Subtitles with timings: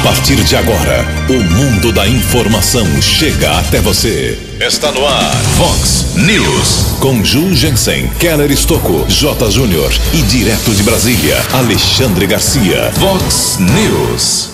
[0.00, 4.38] A partir de agora, o mundo da informação chega até você.
[4.58, 6.96] Está no ar, Fox News.
[7.00, 9.50] Com Ju Jensen, Keller Estocco, J.
[9.50, 12.90] Júnior e direto de Brasília, Alexandre Garcia.
[12.98, 14.48] Fox News.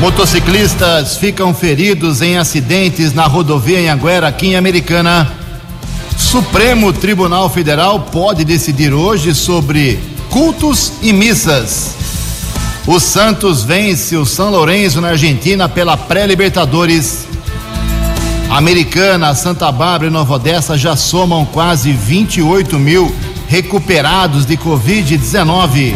[0.00, 5.32] Motociclistas ficam feridos em acidentes na rodovia Anguera, aqui em Americana.
[6.18, 10.00] Supremo Tribunal Federal pode decidir hoje sobre
[10.30, 12.03] cultos e missas.
[12.86, 17.26] O Santos vence o São Lourenço na Argentina pela pré-Libertadores.
[18.50, 23.10] Americana, Santa Bárbara e Nova Odessa já somam quase 28 mil
[23.48, 25.94] recuperados de Covid-19.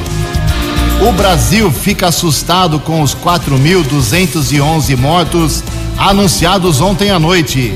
[1.06, 5.62] O Brasil fica assustado com os 4.211 mortos
[5.98, 7.74] anunciados ontem à noite.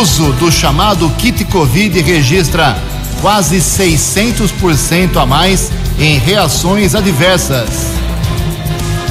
[0.00, 2.78] Uso do chamado kit Covid registra
[3.20, 7.86] quase 600% a mais em reações adversas.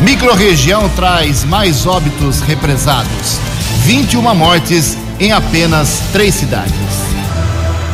[0.02, 3.40] Microrregião traz mais óbitos represados.
[3.84, 6.76] 21 mortes em apenas três cidades.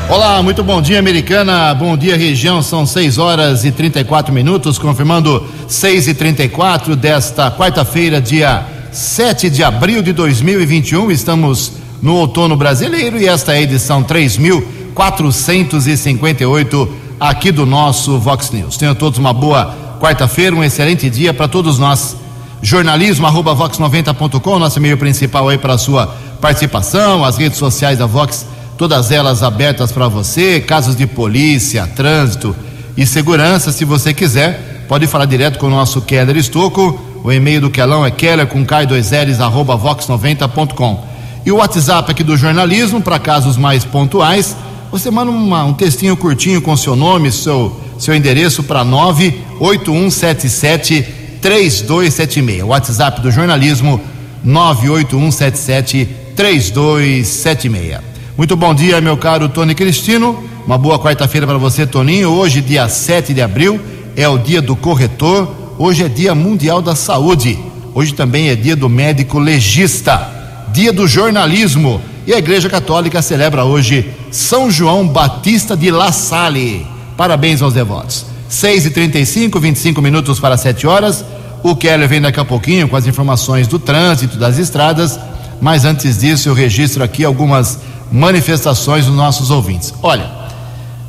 [0.09, 1.73] Olá, muito bom dia, americana.
[1.73, 2.61] Bom dia, região.
[2.61, 9.63] São 6 horas e 34 minutos, confirmando 6 e 34 desta quarta-feira, dia 7 de
[9.63, 11.09] abril de 2021.
[11.11, 11.71] Estamos
[12.01, 18.77] no outono brasileiro e esta é a edição 3458 aqui do nosso Vox News.
[18.77, 22.17] Tenham todos uma boa quarta-feira, um excelente dia para todos nós.
[22.63, 26.07] Jornalismo arroba vox90.com, nosso e-mail principal aí para a sua
[26.41, 32.55] participação, as redes sociais da Vox, todas elas abertas para você, casos de polícia, trânsito
[32.97, 37.61] e segurança, se você quiser, pode falar direto com o nosso Keller Estocco, o e-mail
[37.61, 41.05] do Kelão é keller com cai 2 L's, arroba vox90.com.
[41.45, 44.55] E o WhatsApp aqui do jornalismo, para casos mais pontuais,
[44.91, 51.05] você manda uma, um textinho curtinho com seu nome, seu, seu endereço para 98177
[51.41, 52.63] 3276.
[52.63, 54.01] WhatsApp do jornalismo
[54.43, 57.99] 98177 3276.
[58.37, 60.43] Muito bom dia, meu caro Tony Cristino.
[60.65, 62.29] Uma boa quarta-feira para você, Toninho.
[62.29, 63.79] Hoje, dia 7 de abril,
[64.15, 65.49] é o dia do corretor.
[65.77, 67.57] Hoje é dia mundial da saúde.
[67.95, 70.29] Hoje também é dia do médico legista.
[70.73, 72.01] Dia do jornalismo.
[72.27, 76.87] E a Igreja Católica celebra hoje São João Batista de La Salle.
[77.17, 78.25] Parabéns aos devotos.
[78.47, 81.25] 6 e 35 25 minutos para 7 horas.
[81.61, 85.19] O Keller vem daqui a pouquinho com as informações do trânsito, das estradas.
[85.59, 89.93] Mas antes disso, eu registro aqui algumas manifestações dos nossos ouvintes.
[90.01, 90.31] Olha,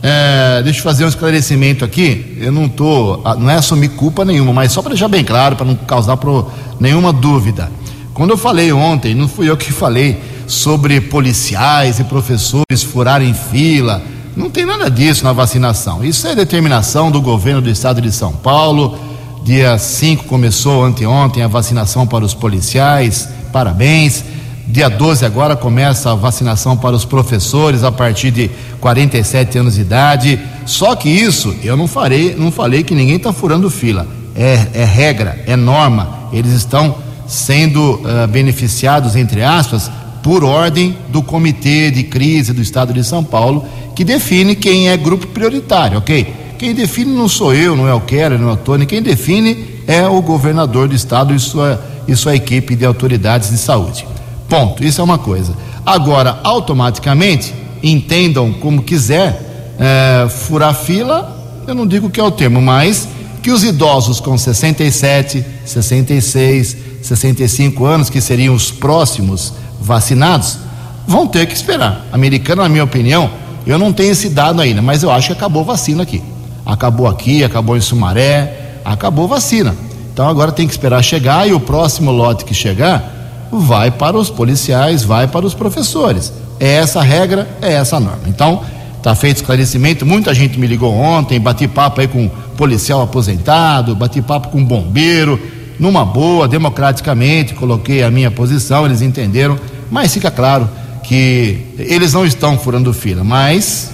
[0.03, 2.37] é, deixa eu fazer um esclarecimento aqui.
[2.41, 5.65] Eu não tô, não é assumir culpa nenhuma, mas só para deixar bem claro, para
[5.65, 6.51] não causar pro,
[6.81, 7.71] nenhuma dúvida.
[8.13, 10.21] Quando eu falei ontem, não fui eu que falei
[10.53, 14.03] sobre policiais e professores furarem fila.
[14.37, 16.05] Não tem nada disso na vacinação.
[16.05, 18.99] Isso é determinação do governo do estado de São Paulo.
[19.43, 23.29] Dia 5 começou anteontem a vacinação para os policiais.
[23.53, 24.25] Parabéns.
[24.69, 29.81] Dia 12 agora começa a vacinação para os professores a partir de 47 anos de
[29.81, 30.39] idade.
[30.65, 34.07] Só que isso eu não farei, não falei que ninguém está furando fila.
[34.37, 36.29] É, é, regra, é norma.
[36.33, 36.95] Eles estão
[37.27, 39.91] sendo uh, beneficiados, entre aspas,
[40.23, 44.97] por ordem do Comitê de Crise do Estado de São Paulo, que define quem é
[44.97, 46.35] grupo prioritário, ok?
[46.59, 49.67] Quem define não sou eu, não é o Keller, não é o Tony, quem define
[49.87, 54.07] é o governador do Estado e sua, e sua equipe de autoridades de saúde.
[54.49, 55.57] Ponto, isso é uma coisa.
[55.85, 57.53] Agora, automaticamente,
[57.83, 63.09] entendam como quiser, é, furar fila, eu não digo que é o termo, mas
[63.43, 70.59] que os idosos com 67, 66, 65 anos, que seriam os próximos vacinados
[71.07, 72.07] vão ter que esperar.
[72.13, 73.31] Americano, na minha opinião,
[73.67, 76.23] eu não tenho esse dado ainda, mas eu acho que acabou vacina aqui.
[76.65, 79.75] Acabou aqui, acabou em Sumaré, acabou vacina.
[80.13, 84.31] Então agora tem que esperar chegar e o próximo lote que chegar vai para os
[84.31, 86.33] policiais, vai para os professores.
[86.59, 88.23] É essa a regra, é essa a norma.
[88.27, 88.63] Então,
[88.97, 90.07] está feito esclarecimento.
[90.07, 95.41] Muita gente me ligou ontem, bati papo aí com policial aposentado, bati papo com bombeiro,
[95.79, 99.59] numa boa, democraticamente, coloquei a minha posição, eles entenderam
[99.93, 100.71] mas fica claro
[101.05, 103.91] que eles não estão furando fila, mas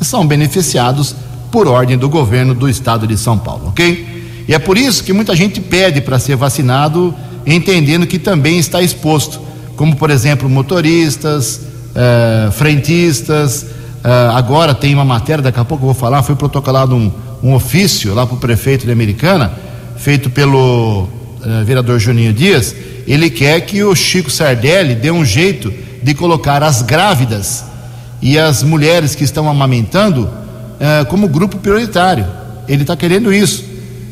[0.00, 1.16] são beneficiados
[1.50, 4.44] por ordem do governo do estado de São Paulo, ok?
[4.46, 7.12] E é por isso que muita gente pede para ser vacinado,
[7.44, 9.40] entendendo que também está exposto,
[9.74, 11.62] como por exemplo motoristas,
[11.92, 13.66] eh, frentistas.
[14.04, 17.10] Eh, agora tem uma matéria, daqui a pouco eu vou falar, foi protocolado um,
[17.42, 19.52] um ofício lá para o prefeito de Americana,
[19.96, 21.08] feito pelo
[21.44, 22.72] eh, vereador Juninho Dias,
[23.06, 25.72] ele quer que o Chico Sardelli dê um jeito
[26.02, 27.64] de colocar as grávidas
[28.20, 32.26] e as mulheres que estão amamentando uh, como grupo prioritário.
[32.68, 33.64] Ele está querendo isso.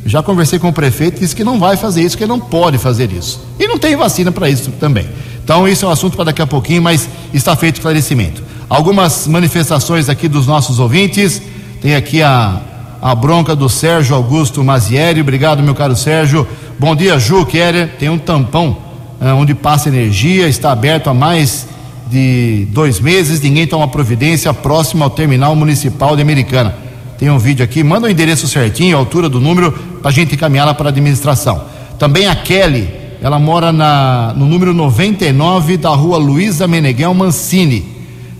[0.04, 3.12] Já conversei com o prefeito, disse que não vai fazer isso, que não pode fazer
[3.12, 3.40] isso.
[3.58, 5.06] E não tem vacina para isso também.
[5.44, 8.42] Então, isso é um assunto para daqui a pouquinho, mas está feito esclarecimento.
[8.68, 11.42] Algumas manifestações aqui dos nossos ouvintes.
[11.80, 12.60] Tem aqui a,
[13.02, 15.20] a bronca do Sérgio Augusto Mazieri.
[15.20, 16.46] Obrigado, meu caro Sérgio.
[16.80, 17.90] Bom dia, Ju Keller.
[17.98, 18.78] Tem um tampão
[19.20, 21.68] uh, onde passa energia, está aberto há mais
[22.10, 26.74] de dois meses, ninguém toma providência próximo ao terminal municipal de Americana.
[27.18, 30.34] Tem um vídeo aqui, manda o endereço certinho, a altura do número, para a gente
[30.34, 31.64] encaminhá-la para a administração.
[31.98, 32.88] Também a Kelly,
[33.20, 37.86] ela mora na, no número 99 da rua Luísa Meneghel Mancini.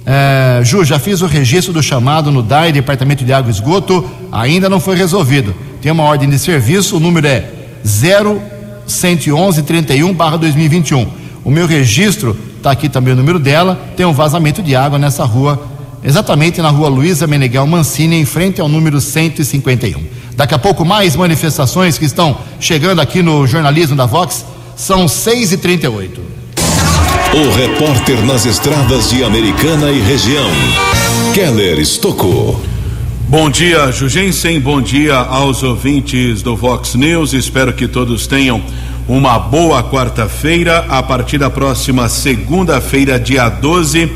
[0.07, 4.03] É, Ju, já fiz o registro do chamado no DAI, Departamento de Água e Esgoto,
[4.33, 5.55] ainda não foi resolvido.
[5.83, 11.07] Tem uma ordem de serviço, o número é 0111 31 2021.
[11.45, 15.25] O meu registro, está aqui também o número dela, tem um vazamento de água nessa
[15.25, 15.67] rua,
[16.03, 20.21] exatamente na rua Luísa Meneghel Mancini, em frente ao número 151.
[20.37, 24.45] Daqui a pouco mais manifestações que estão chegando aqui no jornalismo da Vox
[24.77, 26.21] são 6 e 38
[27.35, 30.51] O repórter nas estradas de Americana e região,
[31.35, 32.70] Keller Estocou.
[33.31, 34.59] Bom dia, Jugensen.
[34.59, 37.33] Bom dia aos ouvintes do Vox News.
[37.33, 38.61] Espero que todos tenham
[39.07, 40.85] uma boa quarta-feira.
[40.89, 44.11] A partir da próxima segunda-feira, dia 12,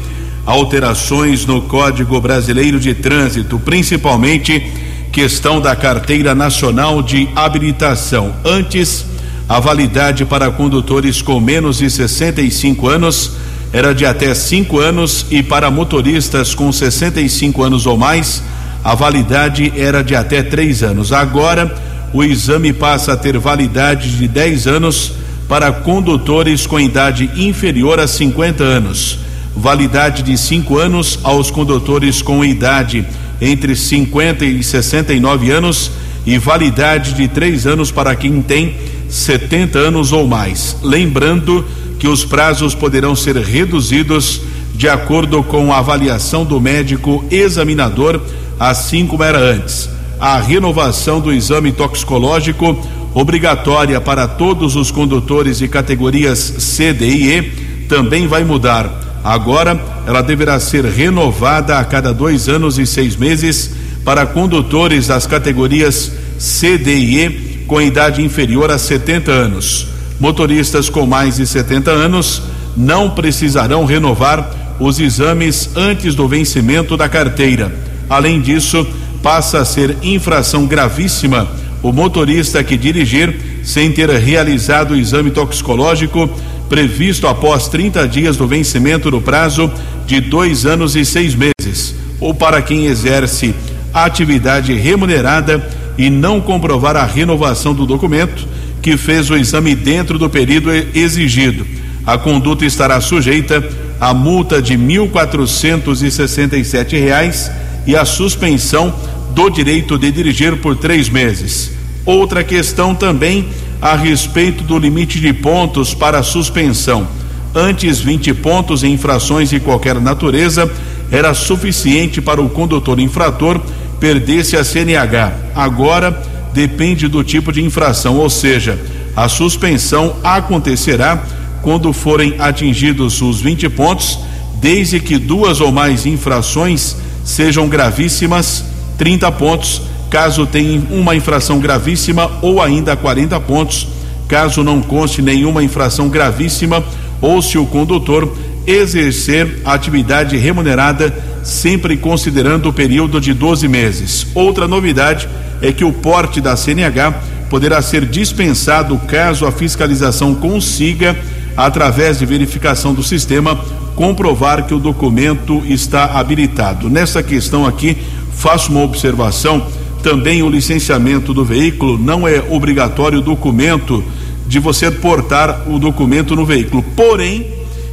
[0.45, 4.73] alterações no Código Brasileiro de Trânsito, principalmente
[5.13, 8.35] questão da Carteira Nacional de Habilitação.
[8.45, 9.07] Antes
[9.49, 13.31] a validade para condutores com menos de 65 anos
[13.73, 18.43] era de até 5 anos e para motoristas com 65 anos ou mais,
[18.85, 21.11] a validade era de até 3 anos.
[21.11, 21.75] Agora,
[22.13, 25.13] o exame passa a ter validade de 10 anos
[25.49, 29.19] para condutores com idade inferior a 50 anos,
[29.57, 33.07] validade de 5 anos aos condutores com idade
[33.41, 35.91] entre 50 e 69 anos
[36.27, 38.77] e validade de 3 anos para quem tem
[39.09, 40.77] 70 anos ou mais.
[40.83, 41.65] Lembrando
[41.99, 44.41] que os prazos poderão ser reduzidos
[44.75, 48.21] de acordo com a avaliação do médico examinador,
[48.59, 49.89] assim como era antes.
[50.21, 52.77] A renovação do exame toxicológico,
[53.13, 57.43] obrigatória para todos os condutores de categorias C, D e E,
[57.89, 59.21] também vai mudar.
[59.23, 63.71] Agora, ela deverá ser renovada a cada dois anos e seis meses
[64.05, 69.87] para condutores das categorias C, D e E com idade inferior a 70 anos.
[70.21, 72.43] Motoristas com mais de 70 anos
[72.77, 77.73] não precisarão renovar os exames antes do vencimento da carteira.
[78.09, 78.87] Além disso,
[79.23, 81.49] passa a ser infração gravíssima
[81.83, 86.29] o motorista que dirigir sem ter realizado o exame toxicológico
[86.69, 89.71] previsto após 30 dias do vencimento do prazo
[90.07, 93.55] de dois anos e seis meses, ou para quem exerce
[93.93, 98.49] atividade remunerada e não comprovar a renovação do documento
[98.83, 101.67] que fez o exame dentro do período exigido.
[102.07, 103.67] A conduta estará sujeita
[104.01, 107.51] a multa de 1.467 reais
[107.87, 108.95] e a suspensão
[109.31, 111.73] do direito de dirigir por três meses.
[112.05, 113.49] Outra questão também
[113.81, 117.07] a respeito do limite de pontos para suspensão.
[117.55, 120.71] Antes, 20 pontos em infrações de qualquer natureza
[121.11, 123.61] era suficiente para o condutor infrator
[124.01, 125.33] perdesse a CNH.
[125.55, 126.11] Agora
[126.53, 128.79] depende do tipo de infração, ou seja,
[129.17, 131.23] a suspensão acontecerá
[131.63, 134.19] quando forem atingidos os 20 pontos,
[134.61, 138.65] desde que duas ou mais infrações sejam gravíssimas,
[138.99, 143.89] 30 pontos, caso tenha uma infração gravíssima, ou ainda 40 pontos,
[144.29, 146.85] caso não conste nenhuma infração gravíssima,
[147.21, 148.33] ou se o condutor
[148.67, 151.13] exercer atividade remunerada
[151.43, 154.27] sempre considerando o período de 12 meses.
[154.35, 155.29] Outra novidade
[155.61, 157.13] é que o porte da CNH
[157.51, 161.17] poderá ser dispensado caso a fiscalização consiga,
[161.57, 163.63] através de verificação do sistema,
[163.95, 166.91] comprovar que o documento está habilitado.
[166.91, 167.97] Nessa questão aqui,
[168.33, 169.67] faço uma observação.
[170.03, 174.05] Também o licenciamento do veículo não é obrigatório documento
[174.47, 176.83] de você portar o documento no veículo.
[176.95, 177.47] Porém,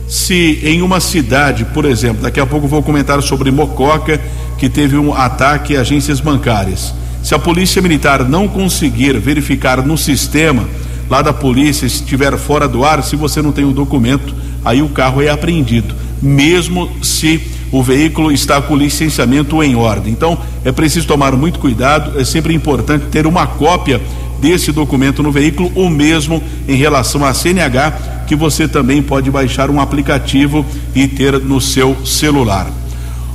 [0.07, 4.19] se em uma cidade, por exemplo, daqui a pouco vou comentar sobre Mococa,
[4.57, 6.93] que teve um ataque a agências bancárias.
[7.23, 10.67] Se a polícia militar não conseguir verificar no sistema
[11.11, 14.81] lá da polícia, se estiver fora do ar, se você não tem o documento, aí
[14.81, 20.13] o carro é apreendido, mesmo se o veículo está com licenciamento em ordem.
[20.13, 23.99] Então, é preciso tomar muito cuidado, é sempre importante ter uma cópia
[24.39, 29.69] desse documento no veículo, ou mesmo em relação à CNH, que você também pode baixar
[29.69, 30.65] um aplicativo
[30.95, 32.71] e ter no seu celular.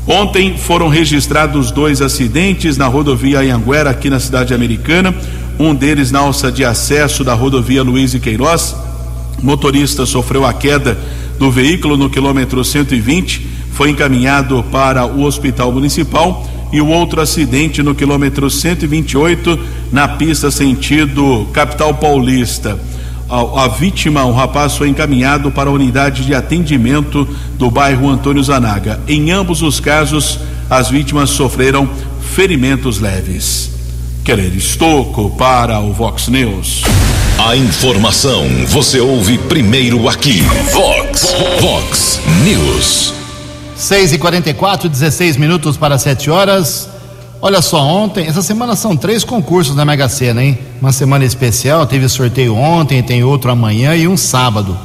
[0.07, 5.15] Ontem foram registrados dois acidentes na rodovia Anhanguera, aqui na cidade americana.
[5.59, 8.75] Um deles na alça de acesso da rodovia Luiz e Queiroz.
[9.43, 10.99] Motorista sofreu a queda
[11.39, 17.83] do veículo no quilômetro 120, foi encaminhado para o hospital municipal e o outro acidente
[17.83, 19.59] no quilômetro 128
[19.93, 22.79] na pista sentido capital paulista.
[23.29, 28.43] A, a, vítima, um rapaz, foi encaminhado para a unidade de atendimento do bairro Antônio
[28.43, 29.01] Zanaga.
[29.09, 30.39] Em ambos os casos,
[30.71, 31.89] as vítimas sofreram
[32.21, 33.76] ferimentos leves.
[34.27, 36.83] Querer Estoco para o Vox News.
[37.39, 40.41] A informação você ouve primeiro aqui.
[40.73, 43.15] Vox, Vox News.
[43.77, 46.89] 6 e 44 16 minutos para 7 horas.
[47.41, 50.59] Olha só, ontem, essa semana são três concursos na Mega Sena, hein?
[50.81, 54.77] Uma semana especial, teve sorteio ontem, tem outro amanhã e um sábado.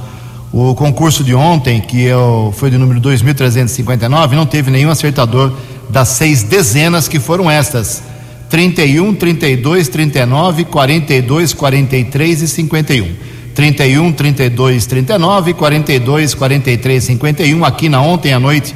[0.54, 2.14] O concurso de ontem, que é
[2.54, 5.52] foi de número 2.359, não teve nenhum acertador
[5.90, 8.11] das seis dezenas que foram estas:
[8.52, 13.08] 31, 32, 39, 42, 43 e 51.
[13.56, 17.64] 31, 32, 39, 42, 43, 51.
[17.64, 18.76] Aqui na ontem à noite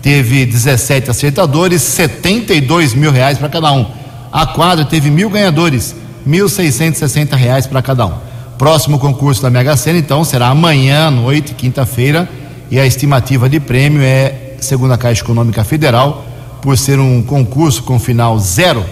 [0.00, 3.86] teve 17 acertadores, 72 mil reais para cada um.
[4.32, 5.94] A quadra teve mil ganhadores,
[6.26, 8.14] 1.660 reais para cada um.
[8.56, 12.26] Próximo concurso da Mega Sena, então, será amanhã à noite, quinta-feira,
[12.70, 16.24] e a estimativa de prêmio é, segundo a Caixa Econômica Federal,
[16.62, 18.84] por ser um concurso com final zero,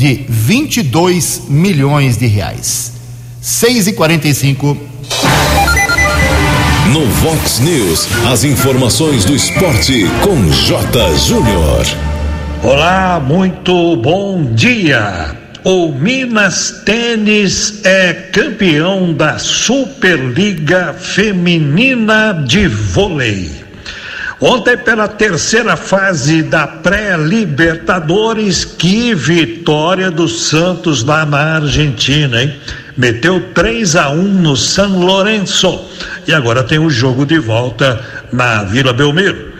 [0.00, 2.94] de 22 milhões de reais.
[3.42, 4.74] 6 e 45
[6.90, 11.16] no Vox News, as informações do esporte com J.
[11.18, 11.84] Júnior.
[12.64, 15.36] Olá, muito bom dia.
[15.62, 23.69] O Minas Tênis é campeão da Superliga Feminina de Vôlei.
[24.40, 32.54] Ontem, pela terceira fase da pré-Libertadores, que vitória do Santos lá na Argentina, hein?
[32.96, 35.84] Meteu 3 a 1 no San Lourenço
[36.26, 39.52] e agora tem o jogo de volta na Vila Belmiro.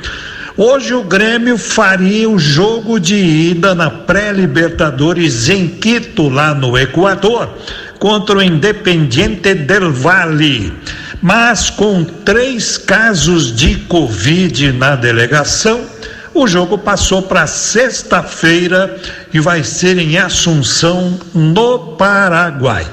[0.57, 7.51] Hoje o Grêmio faria o jogo de ida na pré-Libertadores em Quito, lá no Equador,
[7.99, 10.73] contra o Independiente del Valle
[11.21, 15.85] mas com três casos de Covid na delegação,
[16.33, 18.97] o jogo passou para sexta-feira
[19.33, 22.87] e vai ser em Assunção, no Paraguai.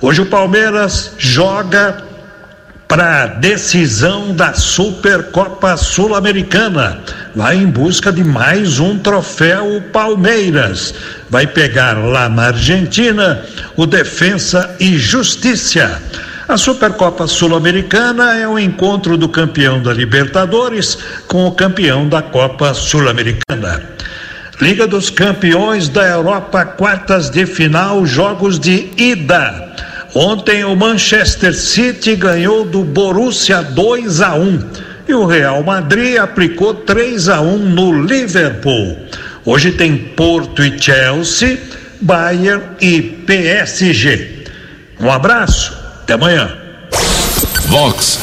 [0.00, 2.04] Hoje o Palmeiras joga
[2.86, 7.00] para decisão da Supercopa Sul-Americana.
[7.34, 10.94] Vai em busca de mais um troféu Palmeiras.
[11.28, 13.44] Vai pegar lá na Argentina
[13.76, 16.00] o Defensa e Justiça.
[16.48, 22.72] A Supercopa Sul-Americana é o encontro do campeão da Libertadores com o campeão da Copa
[22.72, 23.82] Sul-Americana.
[24.58, 29.74] Liga dos Campeões da Europa, quartas de final, jogos de ida.
[30.14, 34.70] Ontem o Manchester City ganhou do Borussia 2 a 1
[35.06, 38.96] e o Real Madrid aplicou 3 a 1 no Liverpool.
[39.44, 41.58] Hoje tem Porto e Chelsea,
[42.00, 44.44] Bayern e PSG.
[44.98, 45.77] Um abraço
[46.08, 46.50] até amanhã.
[47.66, 48.18] Vox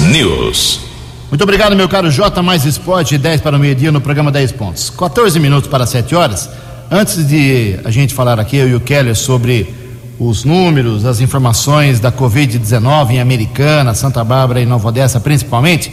[0.00, 0.80] News.
[1.28, 2.42] Muito obrigado, meu caro J.
[2.42, 4.90] Mais Esporte, 10 para o meio-dia no programa 10 pontos.
[4.90, 6.50] 14 minutos para 7 horas.
[6.90, 9.72] Antes de a gente falar aqui, eu e o Keller, sobre
[10.18, 15.92] os números, as informações da Covid-19 em Americana, Santa Bárbara e Nova Odessa, principalmente,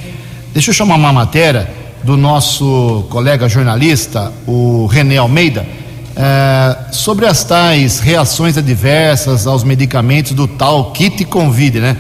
[0.55, 1.69] deixa eu chamar uma matéria
[2.03, 5.67] do nosso colega jornalista, o René Almeida
[6.19, 11.95] é, sobre as tais reações adversas aos medicamentos do tal kit Covid, né?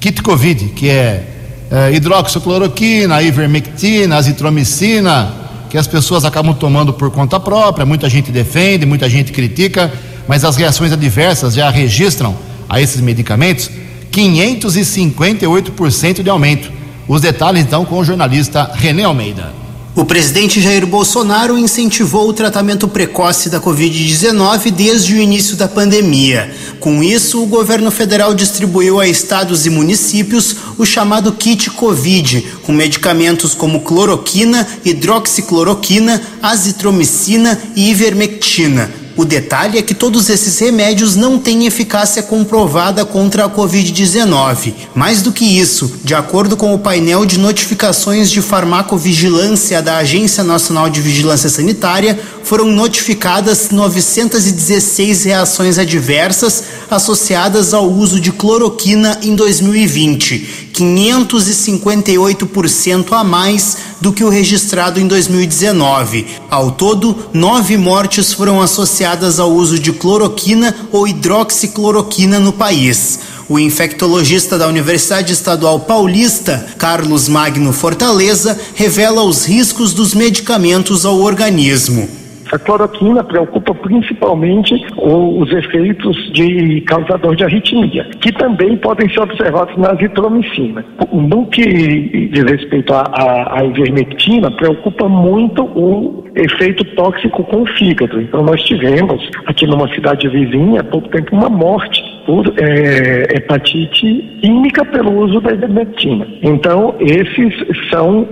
[0.00, 1.22] Kit Covid, que é,
[1.70, 5.30] é hidroxicloroquina, ivermectina, azitromicina,
[5.68, 9.92] que as pessoas acabam tomando por conta própria, muita gente defende, muita gente critica,
[10.26, 12.34] mas as reações adversas já registram
[12.66, 13.70] a esses medicamentos
[14.10, 16.72] 558% de aumento.
[17.06, 19.59] Os detalhes então com o jornalista René Almeida.
[20.00, 26.50] O presidente Jair Bolsonaro incentivou o tratamento precoce da Covid-19 desde o início da pandemia.
[26.80, 32.72] Com isso, o governo federal distribuiu a estados e municípios o chamado kit Covid, com
[32.72, 38.90] medicamentos como cloroquina, hidroxicloroquina, azitromicina e ivermectina
[39.20, 44.72] o detalhe é que todos esses remédios não têm eficácia comprovada contra a Covid-19.
[44.94, 50.42] Mais do que isso, de acordo com o painel de notificações de farmacovigilância da Agência
[50.42, 52.18] Nacional de Vigilância Sanitária,
[52.50, 63.76] foram notificadas 916 reações adversas associadas ao uso de cloroquina em 2020 558% a mais
[64.00, 66.26] do que o registrado em 2019.
[66.50, 73.20] Ao todo, nove mortes foram associadas ao uso de cloroquina ou hidroxicloroquina no país.
[73.48, 81.20] O infectologista da Universidade Estadual Paulista, Carlos Magno Fortaleza, revela os riscos dos medicamentos ao
[81.20, 82.18] organismo.
[82.52, 89.76] A cloroquina preocupa principalmente os efeitos de causador de arritmia, que também podem ser observados
[89.76, 90.84] na azitromicina.
[91.12, 98.20] No que diz respeito à ivermectina, preocupa muito o efeito tóxico com o fígado.
[98.20, 104.38] Então nós tivemos aqui numa cidade vizinha há pouco tempo uma morte por é, hepatite
[104.40, 106.26] química pelo uso da ivermectina.
[106.42, 107.54] Então esses
[107.90, 108.26] são,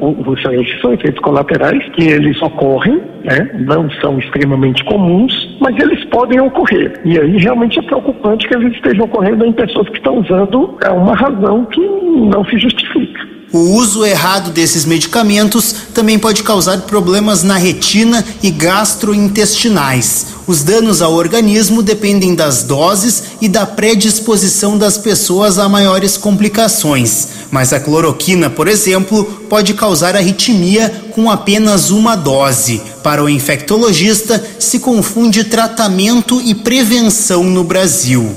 [0.52, 3.50] esses são efeitos colaterais que eles ocorrem, né?
[3.66, 7.00] não são extremamente comuns, mas eles podem ocorrer.
[7.04, 10.90] E aí realmente é preocupante que eles estejam ocorrendo em pessoas que estão usando é
[10.90, 13.37] uma razão que não se justifica.
[13.50, 20.26] O uso errado desses medicamentos também pode causar problemas na retina e gastrointestinais.
[20.46, 27.28] Os danos ao organismo dependem das doses e da predisposição das pessoas a maiores complicações.
[27.50, 32.82] Mas a cloroquina, por exemplo, pode causar arritmia com apenas uma dose.
[33.02, 38.30] Para o infectologista, se confunde tratamento e prevenção no Brasil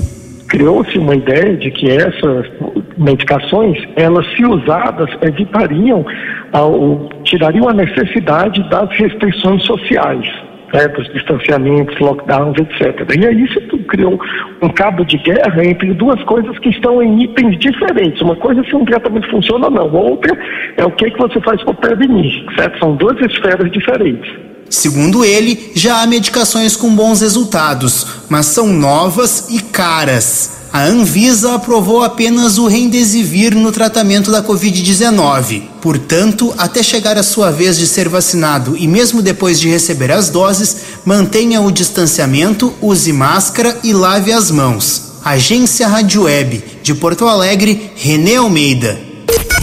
[0.52, 2.46] criou-se uma ideia de que essas
[2.96, 6.04] medicações, elas se usadas, evitariam,
[6.52, 10.26] ao, tirariam a necessidade das restrições sociais.
[10.72, 13.06] Né, dos distanciamentos, lockdowns, etc.
[13.14, 14.18] E aí isso criou
[14.62, 18.22] um cabo de guerra entre duas coisas que estão em itens diferentes.
[18.22, 20.34] Uma coisa é se um tratamento funciona ou não, outra
[20.78, 22.78] é o que, que você faz para prevenir, certo?
[22.78, 24.51] São duas esferas diferentes.
[24.72, 30.48] Segundo ele, já há medicações com bons resultados, mas são novas e caras.
[30.72, 35.64] A Anvisa aprovou apenas o Remdesivir no tratamento da Covid-19.
[35.82, 40.30] Portanto, até chegar a sua vez de ser vacinado e mesmo depois de receber as
[40.30, 40.74] doses,
[41.04, 45.12] mantenha o distanciamento, use máscara e lave as mãos.
[45.22, 48.98] Agência Rádio Web, de Porto Alegre, Renê Almeida.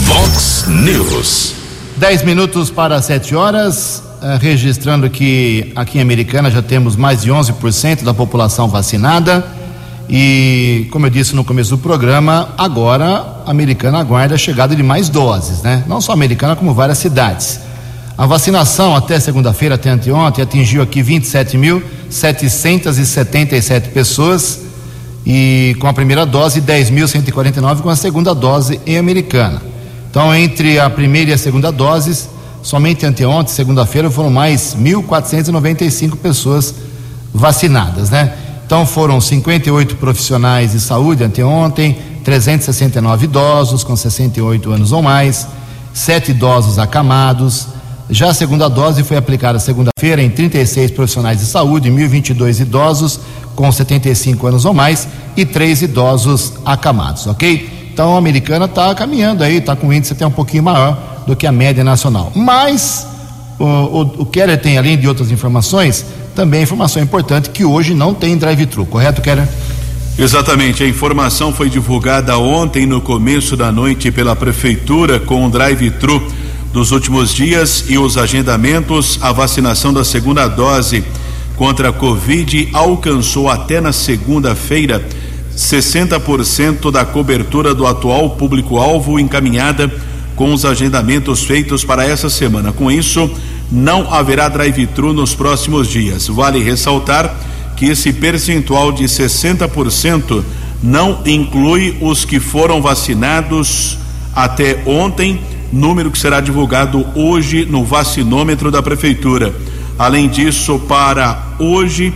[0.02, 1.54] Vox News.
[1.98, 4.09] 10 minutos para 7 horas.
[4.22, 9.48] Uh, registrando que aqui em Americana já temos mais de 11% da população vacinada.
[10.10, 14.84] E, como eu disse no começo do programa, agora a Americana aguarda a chegada de
[14.84, 15.86] mais doses, né?
[15.88, 17.62] Não só a Americana, como várias cidades.
[18.18, 24.64] A vacinação até segunda-feira, até anteontem, atingiu aqui 27.777 pessoas
[25.26, 29.62] e com a primeira dose 10.149 com a segunda dose em Americana.
[30.10, 32.28] Então, entre a primeira e a segunda doses,
[32.70, 36.76] Somente anteontem, segunda-feira, foram mais 1.495 pessoas
[37.34, 38.32] vacinadas, né?
[38.64, 45.48] Então foram 58 profissionais de saúde anteontem, 369 idosos com 68 anos ou mais,
[45.96, 47.70] sete idosos acamados.
[48.08, 53.20] Já a segunda dose foi aplicada segunda-feira em 36 profissionais de saúde, 1.022 idosos
[53.56, 57.90] com 75 anos ou mais e três idosos acamados, ok?
[57.92, 61.36] Então a americana está caminhando aí, está com um índice até um pouquinho maior do
[61.36, 62.32] que a média nacional.
[62.36, 63.06] Mas
[63.60, 66.04] o, o, o Keller tem, além de outras informações,
[66.36, 69.48] também informação importante que hoje não tem drive-thru, correto, Keller?
[70.18, 76.22] Exatamente, a informação foi divulgada ontem no começo da noite pela prefeitura com o drive-thru
[76.74, 79.20] dos últimos dias e os agendamentos.
[79.22, 81.04] A vacinação da segunda dose
[81.56, 85.06] contra a Covid alcançou até na segunda-feira
[85.56, 89.92] 60% da cobertura do atual público-alvo encaminhada
[90.40, 92.72] com os agendamentos feitos para essa semana.
[92.72, 93.30] Com isso,
[93.70, 96.30] não haverá drive-thru nos próximos dias.
[96.30, 97.36] Vale ressaltar
[97.76, 100.42] que esse percentual de 60%
[100.82, 103.98] não inclui os que foram vacinados
[104.34, 105.42] até ontem,
[105.74, 109.54] número que será divulgado hoje no vacinômetro da prefeitura.
[109.98, 112.14] Além disso, para hoje,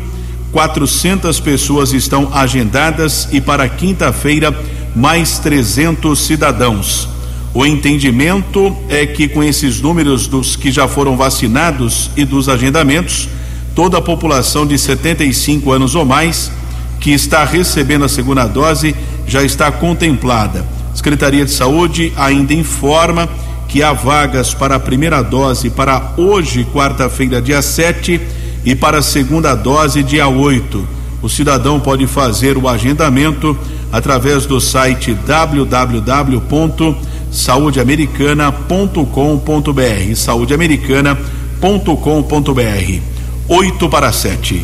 [0.54, 4.58] 400 pessoas estão agendadas e para quinta-feira
[4.96, 7.13] mais 300 cidadãos.
[7.54, 13.30] O entendimento é que com esses números dos que já foram vacinados e dos agendamentos,
[13.76, 16.52] toda a população de 75 anos ou mais
[17.00, 18.96] que está recebendo a segunda dose
[19.28, 20.66] já está contemplada.
[20.96, 23.30] Secretaria de Saúde ainda informa
[23.68, 28.20] que há vagas para a primeira dose para hoje, quarta-feira, dia 7,
[28.66, 30.88] e para a segunda dose, dia 8.
[31.22, 33.56] O cidadão pode fazer o agendamento
[33.92, 43.02] através do site www saudeamericana.com.br saudeamericana.com.br
[43.48, 44.62] 8 para 7.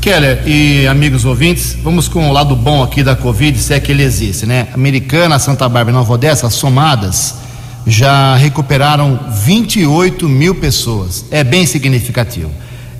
[0.00, 3.92] Keller e amigos ouvintes, vamos com o lado bom aqui da Covid, se é que
[3.92, 4.66] ele existe, né?
[4.74, 7.36] Americana, Santa Bárbara e Nova Odessa, somadas,
[7.86, 11.24] já recuperaram 28 mil pessoas.
[11.30, 12.50] É bem significativo.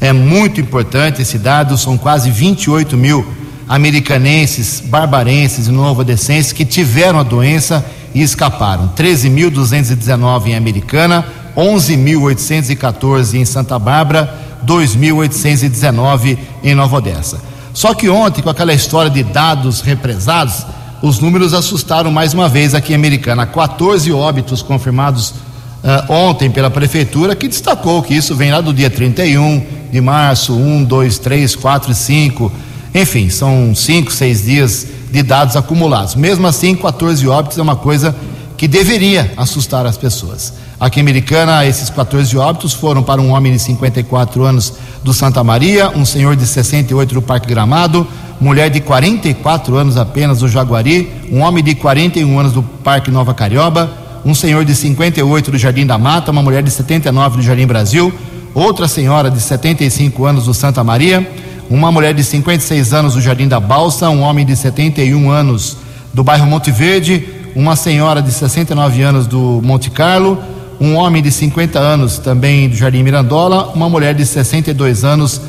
[0.01, 3.27] É muito importante esse dado, são quase 28 mil
[3.69, 8.91] americanenses, barbarenses e novodecenses que tiveram a doença e escaparam.
[8.97, 11.25] 13.219 em Americana,
[11.57, 14.35] 11.814 em Santa Bárbara,
[14.67, 17.41] 2.819 em Nova Odessa.
[17.73, 20.67] Só que ontem, com aquela história de dados represados,
[21.03, 23.47] os números assustaram mais uma vez aqui em Americana.
[23.47, 28.91] 14 óbitos confirmados uh, ontem pela Prefeitura, que destacou que isso vem lá do dia
[28.91, 32.53] 31 de março 1, 2, 3, 4 e 5.
[32.95, 36.15] Enfim, são 5, 6 dias de dados acumulados.
[36.15, 38.17] Mesmo assim, 14 óbitos é uma coisa
[38.57, 40.55] que deveria assustar as pessoas.
[40.81, 44.73] Aqui em Americana, esses 14 óbitos foram para um homem de 54 anos
[45.05, 48.07] do Santa Maria, um senhor de 68 do Parque Gramado,
[48.41, 53.35] mulher de 44 anos apenas do Jaguari, um homem de 41 anos do Parque Nova
[53.35, 53.91] Carioba,
[54.25, 58.13] um senhor de 58 do Jardim da Mata, uma mulher de 79 do Jardim Brasil,
[58.55, 61.29] outra senhora de 75 anos do Santa Maria,
[61.71, 65.77] uma mulher de 56 anos do Jardim da Balsa, um homem de 71 anos
[66.13, 70.39] do bairro Monte Verde, uma senhora de 69 anos do Monte Carlo,
[70.81, 75.41] um homem de 50 anos também do Jardim Mirandola, uma mulher de 62 anos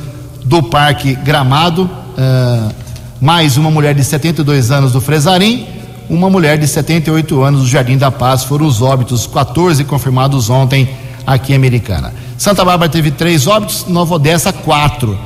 [0.44, 2.74] do Parque Gramado, uh,
[3.20, 5.66] mais uma mulher de 72 anos do Fresarim,
[6.08, 8.44] uma mulher de 78 anos do Jardim da Paz.
[8.44, 10.88] Foram os óbitos, 14 confirmados ontem
[11.26, 12.12] aqui em Americana.
[12.36, 15.18] Santa Bárbara teve três óbitos, Nova Odessa, quatro.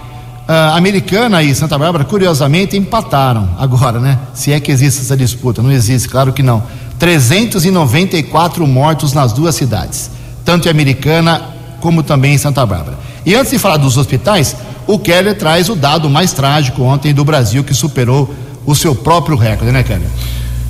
[0.49, 4.19] Uh, Americana e Santa Bárbara, curiosamente, empataram agora, né?
[4.33, 6.63] Se é que existe essa disputa, não existe, claro que não.
[6.99, 10.11] 394 mortos nas duas cidades,
[10.47, 11.43] tanto em Americana
[11.83, 12.99] como também em Santa Bárbara.
[13.27, 14.57] E antes de falar dos hospitais,
[14.87, 18.35] o Keller traz o dado mais trágico ontem do Brasil que superou
[18.65, 20.09] o seu próprio recorde, né, Keller?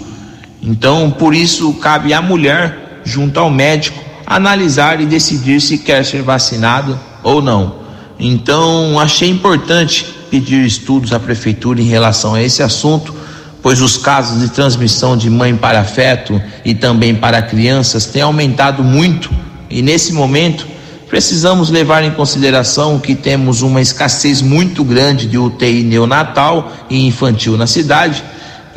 [0.62, 6.22] então por isso cabe à mulher, junto ao médico, analisar e decidir se quer ser
[6.22, 7.81] vacinado ou não.
[8.24, 13.12] Então achei importante pedir estudos à prefeitura em relação a esse assunto,
[13.60, 18.84] pois os casos de transmissão de mãe para feto e também para crianças têm aumentado
[18.84, 19.28] muito
[19.68, 20.68] e nesse momento
[21.08, 27.56] precisamos levar em consideração que temos uma escassez muito grande de UTI neonatal e infantil
[27.56, 28.22] na cidade.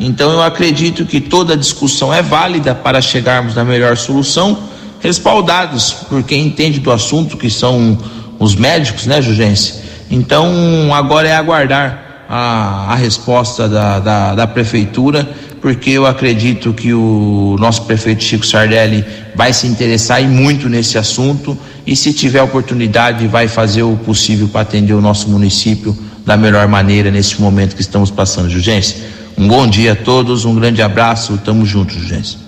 [0.00, 4.58] Então eu acredito que toda discussão é válida para chegarmos na melhor solução,
[4.98, 7.96] respaldados por quem entende do assunto, que são
[8.38, 9.86] os médicos, né, Jugense?
[10.10, 15.28] Então, agora é aguardar a, a resposta da, da, da, prefeitura,
[15.60, 20.98] porque eu acredito que o nosso prefeito Chico Sardelli vai se interessar e muito nesse
[20.98, 26.36] assunto e, se tiver oportunidade, vai fazer o possível para atender o nosso município da
[26.36, 28.96] melhor maneira nesse momento que estamos passando, Jugência.
[29.38, 32.45] Um bom dia a todos, um grande abraço, tamo juntos, Jugência.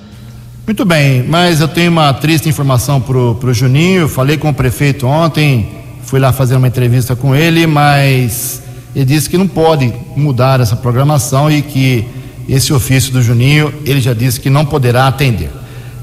[0.68, 4.06] Muito bem, mas eu tenho uma triste informação pro, pro Juninho.
[4.06, 5.66] Falei com o prefeito ontem,
[6.02, 8.62] fui lá fazer uma entrevista com ele, mas
[8.94, 12.04] ele disse que não pode mudar essa programação e que
[12.46, 15.50] esse ofício do Juninho, ele já disse que não poderá atender.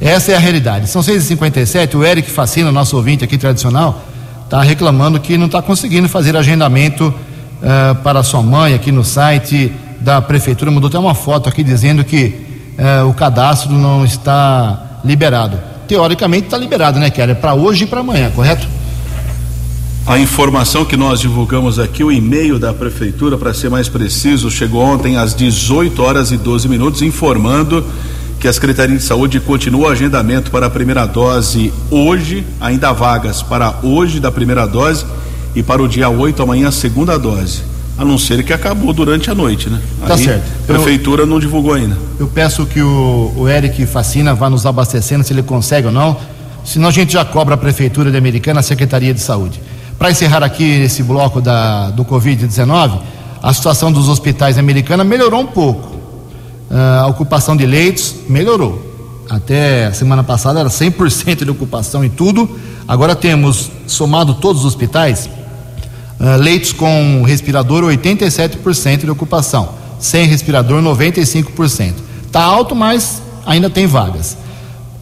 [0.02, 0.90] Essa é a realidade.
[0.90, 4.04] São 6h57, o Eric Facina, nosso ouvinte aqui tradicional,
[4.46, 7.14] está reclamando que não está conseguindo fazer agendamento
[7.62, 10.72] uh, para sua mãe aqui no site da prefeitura.
[10.72, 12.45] Mandou até uma foto aqui dizendo que
[12.78, 15.60] uh, o cadastro não está liberado.
[15.88, 17.36] Teoricamente está liberado, né, Kelly?
[17.36, 18.68] Para hoje e para amanhã, correto?
[20.08, 24.82] A informação que nós divulgamos aqui, o e-mail da prefeitura, para ser mais preciso, chegou
[24.84, 27.84] ontem às 18 horas e 12 minutos, informando
[28.40, 33.42] que a Secretaria de Saúde continua o agendamento para a primeira dose hoje, ainda vagas
[33.42, 35.04] para hoje da primeira dose
[35.56, 37.75] e para o dia 8 amanhã a segunda dose.
[37.98, 39.80] A não ser que acabou durante a noite, né?
[40.06, 40.44] Tá Aí, certo.
[40.64, 41.98] A prefeitura eu, não divulgou ainda.
[42.20, 46.18] Eu peço que o, o Eric Facina vá nos abastecendo se ele consegue ou não.
[46.66, 49.62] Senão a gente já cobra a prefeitura de Americana, a Secretaria de Saúde.
[49.98, 53.00] Para encerrar aqui esse bloco da, do Covid-19,
[53.42, 55.96] a situação dos hospitais americanos melhorou um pouco.
[56.70, 58.94] Uh, a ocupação de leitos melhorou.
[59.30, 62.50] Até semana passada era 100% de ocupação em tudo.
[62.88, 65.30] Agora temos, somado todos os hospitais,
[66.20, 71.94] uh, leitos com respirador 87% de ocupação, sem respirador 95%.
[72.26, 74.38] Está alto, mas ainda tem vagas.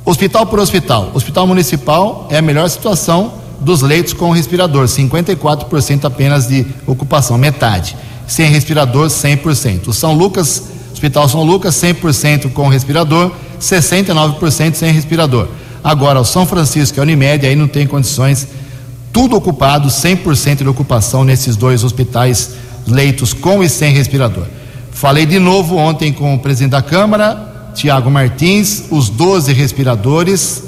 [0.06, 1.12] Hospital por hospital.
[1.14, 7.96] Hospital municipal é a melhor situação dos leitos com respirador, 54% apenas de ocupação, metade.
[8.28, 9.88] Sem respirador, 100%.
[9.88, 15.48] O São Lucas, Hospital São Lucas, 100% com respirador, 69% sem respirador.
[15.84, 18.48] Agora, o São Francisco e a Unimed aí não tem condições,
[19.14, 22.56] tudo ocupado, 100% de ocupação nesses dois hospitais,
[22.88, 24.46] leitos com e sem respirador.
[24.92, 30.64] Falei de novo ontem com o presidente da Câmara, Tiago Martins, os 12 respiradores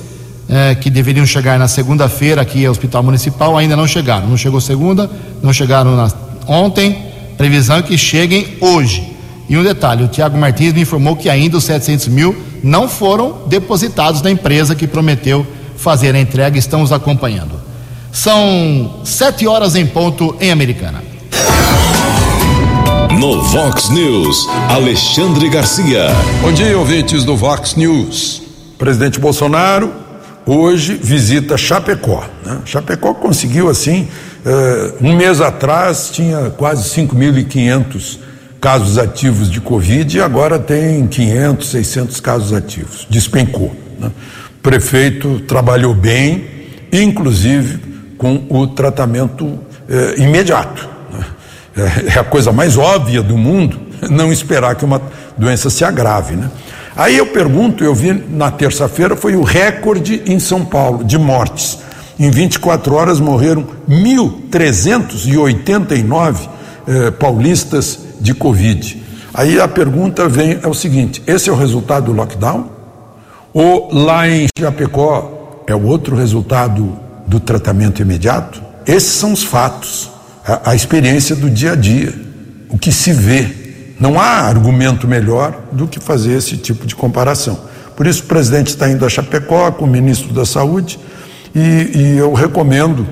[0.48, 4.28] é, que deveriam chegar na segunda-feira aqui ao Hospital Municipal ainda não chegaram.
[4.28, 5.10] Não chegou segunda,
[5.42, 6.12] não chegaram na,
[6.48, 6.98] ontem.
[7.38, 9.12] Previsão é que cheguem hoje.
[9.50, 13.44] E um detalhe: o Tiago Martins me informou que ainda os 700 mil não foram
[13.48, 15.46] depositados na empresa que prometeu
[15.78, 16.58] fazer a entrega.
[16.58, 17.65] Estamos acompanhando.
[18.16, 21.04] São sete horas em ponto em Americana.
[23.20, 26.08] No Vox News, Alexandre Garcia.
[26.42, 28.42] Bom dia, ouvintes do Vox News.
[28.78, 29.92] Presidente Bolsonaro
[30.46, 32.24] hoje visita Chapecó.
[32.46, 32.62] Né?
[32.64, 34.08] Chapecó conseguiu assim,
[34.46, 38.20] uh, um mês atrás tinha quase 5.500
[38.62, 43.06] casos ativos de Covid e agora tem 500, 600 casos ativos.
[43.10, 43.76] Despencou.
[44.00, 44.10] Né?
[44.58, 46.46] O prefeito trabalhou bem,
[46.94, 47.85] inclusive
[48.18, 49.60] com o tratamento uh,
[50.18, 50.88] imediato.
[51.12, 51.26] Né?
[52.16, 55.02] É a coisa mais óbvia do mundo não esperar que uma
[55.38, 56.36] doença se agrave.
[56.36, 56.50] Né?
[56.96, 61.80] Aí eu pergunto, eu vi na terça-feira, foi o recorde em São Paulo de mortes.
[62.18, 66.48] Em 24 horas morreram 1.389
[66.88, 69.04] eh, paulistas de Covid.
[69.34, 72.70] Aí a pergunta vem é o seguinte: esse é o resultado do lockdown?
[73.54, 78.62] Ou lá em Chapecó é o outro resultado do tratamento imediato?
[78.86, 80.12] Esses são os fatos,
[80.46, 82.14] a, a experiência do dia a dia,
[82.70, 83.66] o que se vê.
[84.00, 87.60] Não há argumento melhor do que fazer esse tipo de comparação.
[87.96, 91.00] Por isso, o presidente está indo a Chapecó com o ministro da Saúde
[91.56, 93.08] e, e eu recomendo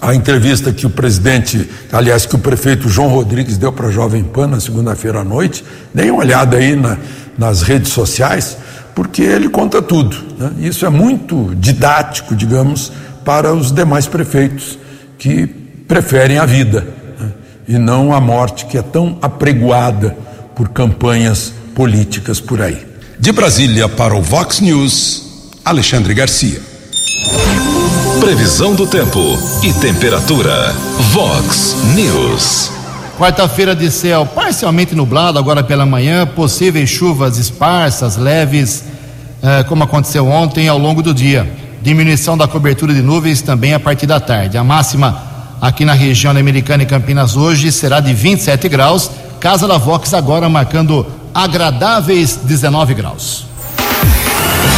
[0.00, 4.24] a entrevista que o presidente, aliás, que o prefeito João Rodrigues deu para a Jovem
[4.24, 5.64] Pan na segunda-feira à noite.
[5.94, 6.98] Deem uma olhada aí na,
[7.38, 8.58] nas redes sociais,
[8.94, 10.16] porque ele conta tudo.
[10.38, 10.52] Né?
[10.58, 12.92] Isso é muito didático, digamos,
[13.26, 14.78] para os demais prefeitos
[15.18, 16.86] que preferem a vida
[17.66, 20.16] e não a morte que é tão apregoada
[20.54, 22.86] por campanhas políticas por aí.
[23.18, 26.60] De Brasília para o Vox News, Alexandre Garcia.
[28.20, 29.18] Previsão do tempo
[29.64, 30.72] e temperatura.
[31.10, 32.70] Vox News.
[33.18, 38.84] Quarta-feira de céu parcialmente nublado agora pela manhã, possíveis chuvas esparsas, leves,
[39.42, 41.65] eh, como aconteceu ontem ao longo do dia.
[41.86, 44.58] Diminuição da cobertura de nuvens também a partir da tarde.
[44.58, 45.22] A máxima
[45.60, 49.08] aqui na região Americana e Campinas hoje será de 27 graus.
[49.38, 53.46] Casa da Vox agora marcando agradáveis 19 graus.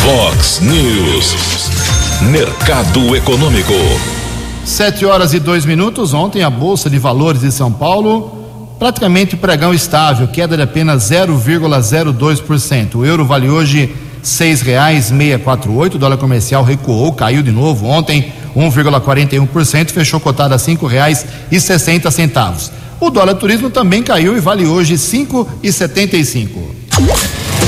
[0.04, 1.70] Vox News.
[2.30, 3.72] Mercado Econômico.
[4.66, 6.12] Sete horas e dois minutos.
[6.12, 8.36] Ontem a Bolsa de Valores de São Paulo
[8.78, 12.96] praticamente pregão estável, queda de apenas 0,02%.
[12.96, 13.96] O euro vale hoje
[14.28, 15.98] seis reais seiscentos quatro oito.
[15.98, 22.10] dólar comercial recuou, caiu de novo ontem 1,41%, fechou cotado a cinco reais e sessenta
[22.10, 22.70] centavos.
[23.00, 26.74] O dólar turismo também caiu e vale hoje cinco e setenta e cinco.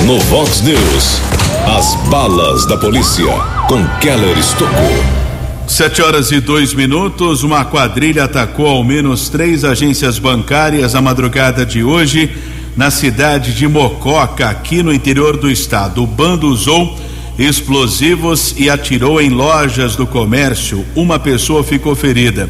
[0.05, 1.20] No Vox News,
[1.79, 3.33] as balas da polícia
[3.68, 5.05] com Keller Estocou.
[5.68, 11.64] Sete horas e dois minutos, uma quadrilha atacou ao menos três agências bancárias na madrugada
[11.64, 12.29] de hoje
[12.76, 16.02] na cidade de Mococa, aqui no interior do estado.
[16.02, 16.96] O bando usou
[17.38, 20.85] explosivos e atirou em lojas do comércio.
[20.94, 22.48] Uma pessoa ficou ferida.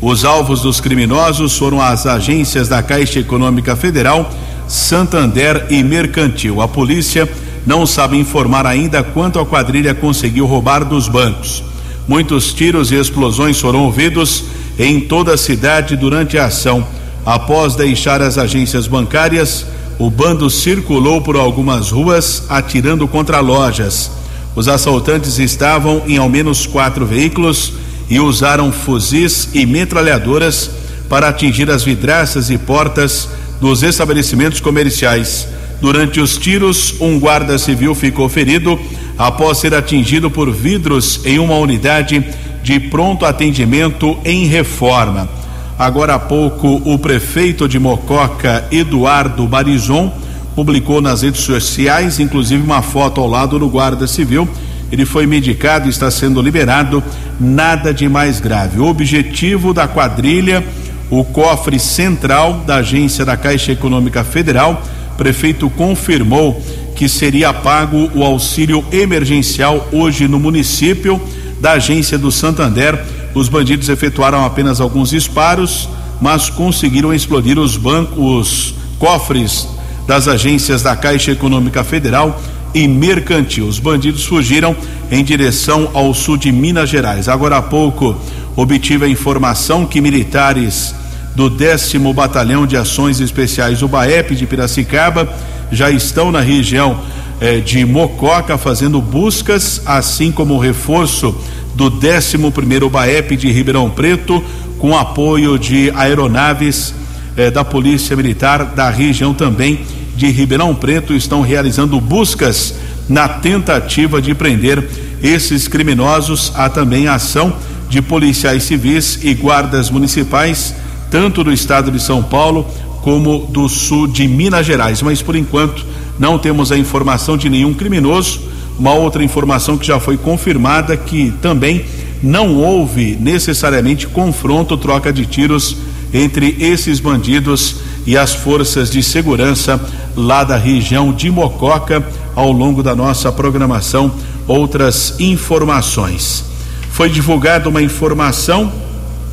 [0.00, 4.28] Os alvos dos criminosos foram as agências da Caixa Econômica Federal,
[4.66, 6.60] Santander e Mercantil.
[6.60, 7.28] A polícia
[7.64, 11.62] não sabe informar ainda quanto a quadrilha conseguiu roubar dos bancos.
[12.08, 14.44] Muitos tiros e explosões foram ouvidos
[14.76, 16.84] em toda a cidade durante a ação.
[17.24, 19.64] Após deixar as agências bancárias,
[19.98, 24.10] o bando circulou por algumas ruas atirando contra lojas.
[24.56, 27.74] Os assaltantes estavam em ao menos quatro veículos
[28.10, 30.70] e usaram fuzis e metralhadoras
[31.08, 33.28] para atingir as vidraças e portas
[33.60, 35.46] dos estabelecimentos comerciais.
[35.80, 38.78] Durante os tiros, um guarda civil ficou ferido
[39.16, 42.24] após ser atingido por vidros em uma unidade
[42.62, 45.41] de pronto atendimento em reforma.
[45.82, 50.12] Agora há pouco, o prefeito de Mococa, Eduardo Barizon,
[50.54, 54.48] publicou nas redes sociais, inclusive uma foto ao lado do guarda civil.
[54.92, 57.02] Ele foi medicado e está sendo liberado,
[57.40, 58.78] nada de mais grave.
[58.78, 60.64] O objetivo da quadrilha,
[61.10, 64.80] o cofre central da agência da Caixa Econômica Federal,
[65.18, 66.62] prefeito confirmou
[66.94, 71.20] que seria pago o auxílio emergencial hoje no município
[71.60, 73.02] da agência do Santander
[73.34, 75.88] os bandidos efetuaram apenas alguns disparos,
[76.20, 79.68] mas conseguiram explodir os bancos, os cofres
[80.06, 82.40] das agências da Caixa Econômica Federal
[82.74, 83.66] e Mercantil.
[83.66, 84.76] Os bandidos fugiram
[85.10, 87.28] em direção ao sul de Minas Gerais.
[87.28, 88.16] Agora há pouco
[88.56, 90.94] obtive a informação que militares
[91.34, 95.28] do décimo Batalhão de Ações Especiais, o BAEP de Piracicaba,
[95.70, 97.00] já estão na região
[97.40, 101.34] eh, de Mococa fazendo buscas, assim como reforço
[101.74, 104.42] do 11º BAEP de Ribeirão Preto,
[104.78, 106.94] com apoio de aeronaves
[107.36, 109.80] eh, da Polícia Militar da região também
[110.16, 112.74] de Ribeirão Preto, estão realizando buscas
[113.08, 114.86] na tentativa de prender
[115.22, 116.52] esses criminosos.
[116.54, 117.54] Há também ação
[117.88, 120.74] de policiais civis e guardas municipais,
[121.10, 122.66] tanto do estado de São Paulo
[123.02, 125.02] como do sul de Minas Gerais.
[125.02, 125.84] Mas por enquanto
[126.18, 128.40] não temos a informação de nenhum criminoso
[128.78, 131.84] uma outra informação que já foi confirmada que também
[132.22, 135.76] não houve necessariamente confronto, troca de tiros
[136.14, 139.80] entre esses bandidos e as forças de segurança
[140.16, 142.04] lá da região de Mococa
[142.34, 144.12] ao longo da nossa programação.
[144.46, 146.44] Outras informações.
[146.90, 148.72] Foi divulgada uma informação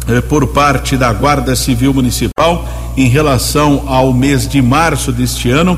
[0.08, 5.78] eh, por parte da Guarda Civil Municipal em relação ao mês de março deste ano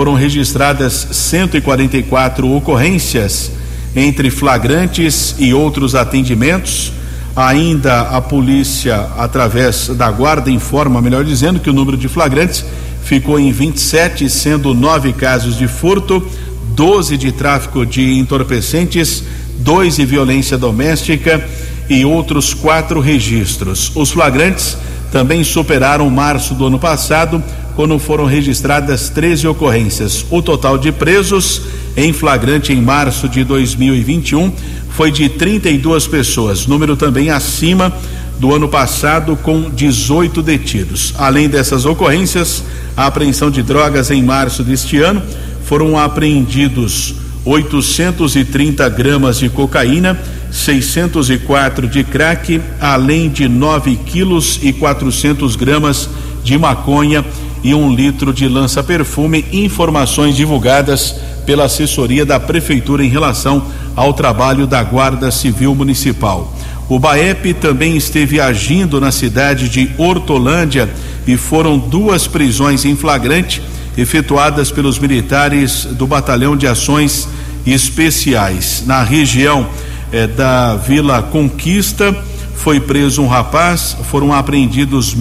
[0.00, 3.52] foram registradas 144 ocorrências
[3.94, 6.90] entre flagrantes e outros atendimentos.
[7.36, 12.64] Ainda a polícia, através da guarda, informa, melhor dizendo, que o número de flagrantes
[13.04, 16.26] ficou em 27, sendo nove casos de furto,
[16.74, 19.22] 12 de tráfico de entorpecentes,
[19.58, 21.46] dois de violência doméstica
[21.90, 23.92] e outros quatro registros.
[23.94, 24.78] Os flagrantes
[25.12, 27.42] também superaram março do ano passado,
[27.74, 30.24] quando foram registradas 13 ocorrências.
[30.30, 31.62] O total de presos
[31.96, 34.52] em flagrante em março de 2021
[34.90, 37.92] foi de 32 pessoas, número também acima
[38.38, 41.14] do ano passado, com 18 detidos.
[41.18, 42.64] Além dessas ocorrências,
[42.96, 45.22] a apreensão de drogas em março deste ano
[45.64, 50.18] foram apreendidos 830 gramas de cocaína,
[50.50, 56.08] 604 de crack, além de 9 quilos e 400 gramas
[56.42, 57.24] de maconha
[57.62, 59.44] e um litro de lança-perfume.
[59.52, 63.64] Informações divulgadas pela assessoria da Prefeitura em relação
[63.96, 66.54] ao trabalho da Guarda Civil Municipal.
[66.88, 70.88] O BAEP também esteve agindo na cidade de Hortolândia
[71.26, 73.62] e foram duas prisões em flagrante
[73.96, 77.28] efetuadas pelos militares do Batalhão de Ações
[77.66, 78.82] Especiais.
[78.86, 79.68] Na região
[80.12, 82.16] eh, da Vila Conquista,
[82.56, 85.14] foi preso um rapaz, foram apreendidos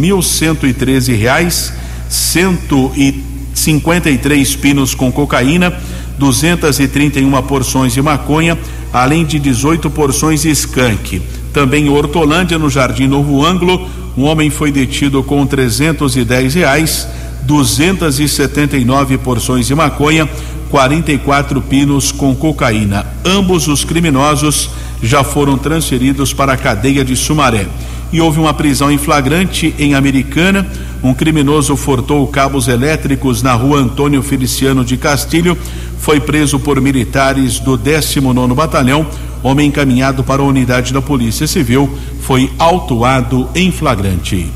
[0.73, 1.73] treze reais
[2.09, 5.71] 153 pinos com cocaína,
[6.17, 8.57] 231 porções de maconha,
[8.91, 11.21] além de 18 porções de skunk.
[11.53, 17.07] Também em Hortolândia, no Jardim Novo Ângulo, um homem foi detido com 310 reais,
[17.43, 20.27] 279 porções de maconha,
[20.69, 23.05] 44 pinos com cocaína.
[23.25, 24.69] Ambos os criminosos
[25.01, 27.67] já foram transferidos para a cadeia de Sumaré
[28.11, 30.65] e houve uma prisão em flagrante em Americana.
[31.03, 35.57] Um criminoso furtou cabos elétricos na rua Antônio Feliciano de Castilho.
[35.99, 39.05] foi preso por militares do 19 Batalhão.
[39.43, 41.89] Homem encaminhado para a unidade da Polícia Civil
[42.21, 44.51] foi autuado em flagrante.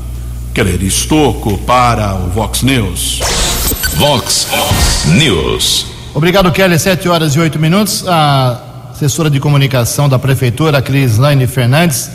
[0.52, 3.20] Keller Estocco para o Vox News.
[3.96, 4.46] Vox
[5.06, 5.86] News.
[6.14, 6.78] Obrigado, Kelly.
[6.78, 8.06] Sete horas e oito minutos.
[8.06, 12.08] A assessora de comunicação da prefeitura, Cris Laine Fernandes,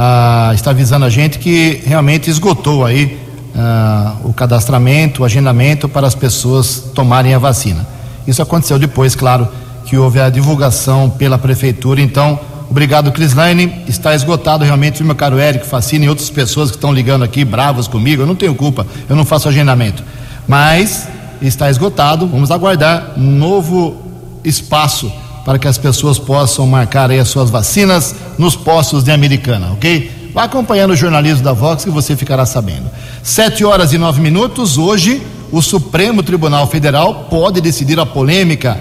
[0.00, 3.18] ah, está avisando a gente que realmente esgotou aí
[3.56, 7.84] ah, o cadastramento, o agendamento para as pessoas tomarem a vacina.
[8.24, 9.48] Isso aconteceu depois, claro,
[9.84, 12.00] que houve a divulgação pela prefeitura.
[12.00, 12.38] Então,
[12.70, 13.82] obrigado, Cris Laine.
[13.88, 17.88] Está esgotado realmente, meu caro Eric Facina e outras pessoas que estão ligando aqui, bravas
[17.88, 18.22] comigo.
[18.22, 20.04] Eu não tenho culpa, eu não faço agendamento.
[20.46, 21.08] Mas
[21.42, 22.24] está esgotado.
[22.28, 23.96] Vamos aguardar um novo
[24.44, 25.12] espaço
[25.48, 30.30] para que as pessoas possam marcar aí as suas vacinas nos postos de Americana, ok?
[30.34, 32.90] Vá acompanhando o jornalismo da Vox que você ficará sabendo.
[33.22, 34.76] Sete horas e nove minutos.
[34.76, 38.78] Hoje, o Supremo Tribunal Federal pode decidir a polêmica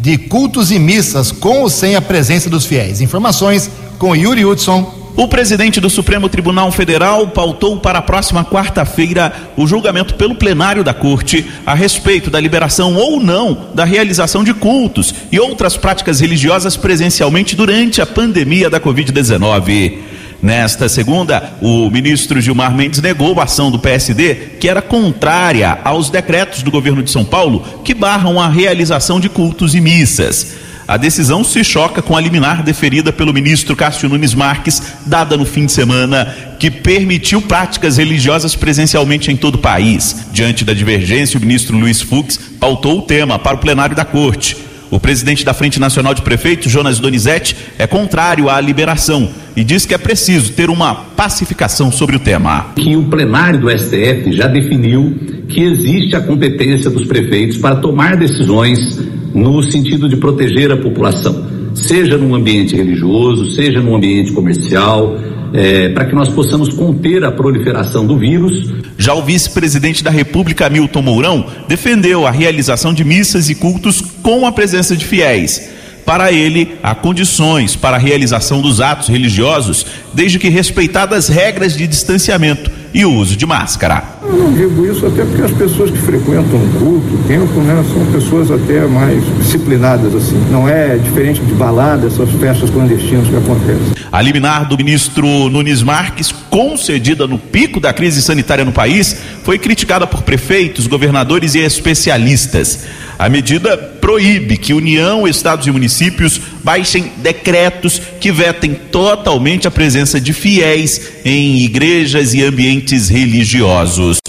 [0.00, 3.00] de cultos e missas com ou sem a presença dos fiéis.
[3.00, 9.32] Informações com Yuri Hudson o presidente do Supremo Tribunal Federal pautou para a próxima quarta-feira
[9.56, 14.54] o julgamento pelo plenário da Corte a respeito da liberação ou não da realização de
[14.54, 19.98] cultos e outras práticas religiosas presencialmente durante a pandemia da Covid-19.
[20.42, 26.08] Nesta segunda, o ministro Gilmar Mendes negou a ação do PSD, que era contrária aos
[26.08, 30.69] decretos do governo de São Paulo que barram a realização de cultos e missas.
[30.90, 35.46] A decisão se choca com a liminar deferida pelo ministro Cássio Nunes Marques, dada no
[35.46, 40.26] fim de semana, que permitiu práticas religiosas presencialmente em todo o país.
[40.32, 44.56] Diante da divergência, o ministro Luiz Fux pautou o tema para o plenário da Corte.
[44.90, 49.86] O presidente da Frente Nacional de Prefeitos, Jonas Donizete, é contrário à liberação e diz
[49.86, 52.72] que é preciso ter uma pacificação sobre o tema.
[52.74, 55.14] Que o plenário do STF já definiu
[55.48, 58.98] que existe a competência dos prefeitos para tomar decisões
[59.32, 65.16] no sentido de proteger a população, seja num ambiente religioso, seja num ambiente comercial,
[65.52, 68.70] é, para que nós possamos conter a proliferação do vírus.
[68.98, 74.46] Já o vice-presidente da República, Milton Mourão, defendeu a realização de missas e cultos com
[74.46, 75.70] a presença de fiéis.
[76.04, 81.86] Para ele, há condições para a realização dos atos religiosos, desde que respeitadas regras de
[81.86, 83.99] distanciamento e o uso de máscara.
[84.30, 87.84] Eu não digo isso até porque as pessoas que frequentam o culto, o templo, né,
[87.92, 90.40] são pessoas até mais disciplinadas, assim.
[90.52, 93.92] Não é diferente de balada, essas festas clandestinas que acontecem.
[94.12, 99.58] A liminar do ministro Nunes Marques, concedida no pico da crise sanitária no país, foi
[99.58, 102.86] criticada por prefeitos, governadores e especialistas.
[103.18, 110.20] A medida proíbe que União, estados e municípios baixem decretos que vetem totalmente a presença
[110.20, 114.19] de fiéis em igrejas e ambientes religiosos.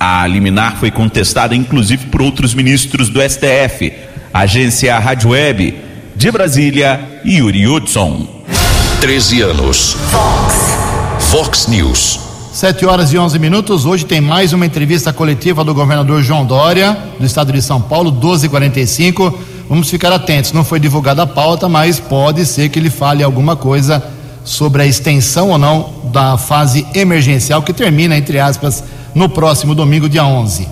[0.00, 3.92] A liminar foi contestada inclusive por outros ministros do STF.
[4.32, 5.74] Agência Rádio Web
[6.14, 8.26] de Brasília, Yuri Hudson.
[9.00, 9.96] 13 anos.
[10.10, 11.26] Fox.
[11.30, 12.20] Fox News.
[12.52, 13.86] 7 horas e 11 minutos.
[13.86, 18.12] Hoje tem mais uma entrevista coletiva do governador João Dória, do estado de São Paulo,
[18.12, 19.34] 12h45.
[19.68, 20.52] Vamos ficar atentos.
[20.52, 24.02] Não foi divulgada a pauta, mas pode ser que ele fale alguma coisa
[24.44, 28.82] sobre a extensão ou não da fase emergencial, que termina, entre aspas,
[29.14, 30.68] no próximo domingo, dia 11.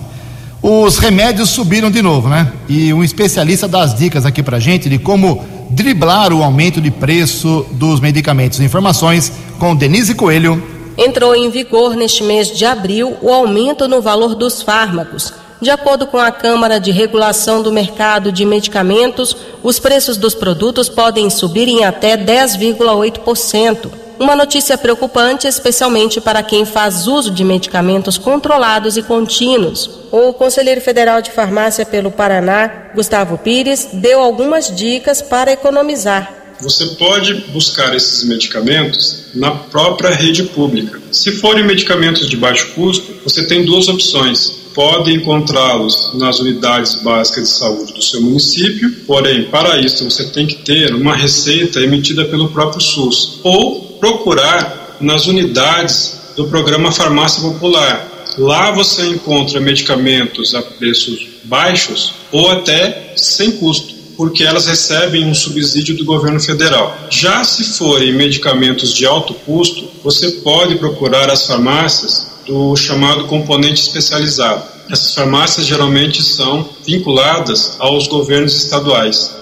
[0.61, 2.51] Os remédios subiram de novo, né?
[2.67, 6.91] E um especialista dá as dicas aqui pra gente de como driblar o aumento de
[6.91, 8.59] preço dos medicamentos.
[8.59, 10.61] Informações com Denise Coelho
[10.97, 15.33] entrou em vigor neste mês de abril o aumento no valor dos fármacos.
[15.61, 20.87] De acordo com a Câmara de Regulação do Mercado de Medicamentos, os preços dos produtos
[20.87, 24.06] podem subir em até 10,8%.
[24.19, 29.89] Uma notícia preocupante, especialmente para quem faz uso de medicamentos controlados e contínuos.
[30.11, 36.85] O conselheiro federal de farmácia pelo Paraná, Gustavo Pires, deu algumas dicas para economizar você
[36.95, 40.99] pode buscar esses medicamentos na própria rede pública.
[41.11, 44.65] Se forem medicamentos de baixo custo, você tem duas opções.
[44.73, 50.45] Pode encontrá-los nas unidades básicas de saúde do seu município, porém, para isso você tem
[50.45, 57.41] que ter uma receita emitida pelo próprio SUS, ou procurar nas unidades do programa Farmácia
[57.41, 58.07] Popular.
[58.37, 65.35] Lá você encontra medicamentos a preços baixos ou até sem custo porque elas recebem um
[65.35, 66.97] subsídio do governo federal.
[67.09, 73.81] Já se forem medicamentos de alto custo, você pode procurar as farmácias do chamado componente
[73.81, 74.63] especializado.
[74.89, 79.36] Essas farmácias geralmente são vinculadas aos governos estaduais.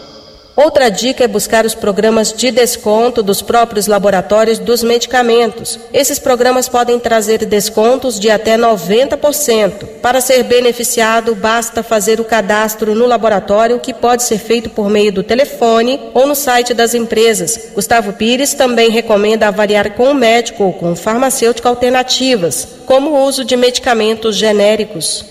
[0.56, 5.78] Outra dica é buscar os programas de desconto dos próprios laboratórios dos medicamentos.
[5.92, 9.86] Esses programas podem trazer descontos de até 90%.
[10.02, 15.12] Para ser beneficiado, basta fazer o cadastro no laboratório, que pode ser feito por meio
[15.12, 17.72] do telefone ou no site das empresas.
[17.76, 23.26] Gustavo Pires também recomenda avaliar com o médico ou com o farmacêutico alternativas, como o
[23.26, 25.26] uso de medicamentos genéricos.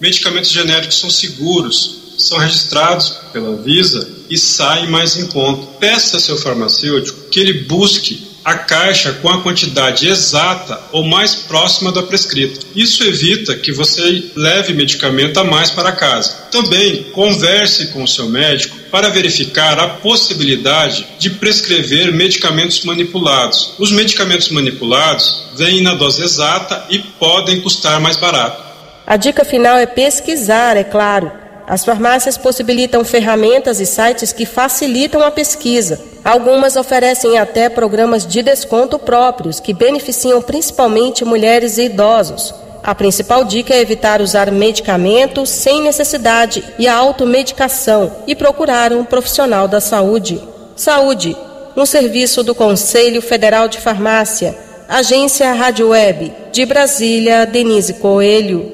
[0.00, 5.66] Medicamentos genéricos são seguros, são registrados pela Visa e saem mais em conta.
[5.78, 11.34] Peça ao seu farmacêutico que ele busque a caixa com a quantidade exata ou mais
[11.34, 12.64] próxima da prescrita.
[12.76, 16.46] Isso evita que você leve medicamento a mais para casa.
[16.48, 23.74] Também converse com o seu médico para verificar a possibilidade de prescrever medicamentos manipulados.
[23.80, 28.62] Os medicamentos manipulados vêm na dose exata e podem custar mais barato.
[29.04, 35.20] A dica final é pesquisar, é claro as farmácias possibilitam ferramentas e sites que facilitam
[35.22, 36.00] a pesquisa.
[36.24, 42.54] Algumas oferecem até programas de desconto próprios, que beneficiam principalmente mulheres e idosos.
[42.84, 49.04] A principal dica é evitar usar medicamentos sem necessidade e a automedicação e procurar um
[49.04, 50.40] profissional da saúde.
[50.76, 51.36] Saúde,
[51.76, 54.56] um serviço do Conselho Federal de Farmácia.
[54.88, 56.32] Agência Rádio Web.
[56.52, 58.72] De Brasília, Denise Coelho.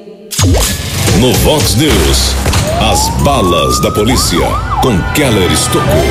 [1.19, 2.52] No Vox News.
[2.91, 4.45] As balas da polícia
[4.81, 6.03] com Keller Estocou.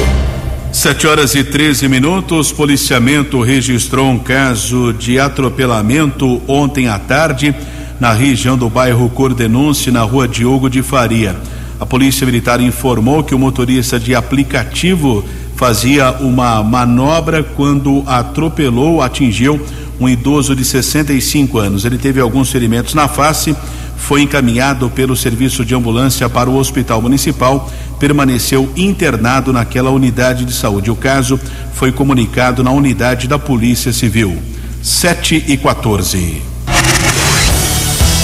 [0.72, 2.50] Sete horas e 13 minutos.
[2.50, 7.54] Policiamento registrou um caso de atropelamento ontem à tarde
[8.00, 11.36] na região do bairro Cordenunce, na rua Diogo de Faria.
[11.78, 15.22] A Polícia Militar informou que o motorista de aplicativo
[15.54, 19.60] fazia uma manobra quando atropelou, atingiu
[20.00, 21.84] um idoso de 65 anos.
[21.84, 23.54] Ele teve alguns ferimentos na face
[24.02, 30.52] foi encaminhado pelo serviço de ambulância para o hospital municipal, permaneceu internado naquela unidade de
[30.52, 30.90] saúde.
[30.90, 31.38] O caso
[31.72, 34.36] foi comunicado na unidade da Polícia Civil.
[34.82, 36.42] 7 e 14.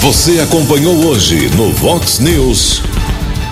[0.01, 2.81] Você acompanhou hoje no Vox News.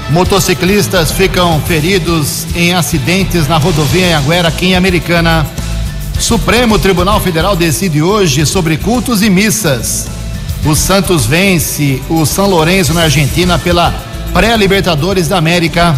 [0.09, 5.47] Motociclistas ficam feridos em acidentes na rodovia Anguera, aqui em Americana.
[6.19, 10.16] Supremo Tribunal Federal decide hoje sobre cultos e missas.
[10.66, 13.93] O Santos vence o São Lourenço na Argentina pela
[14.34, 15.97] pré-Libertadores da América.